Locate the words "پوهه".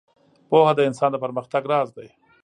0.49-0.73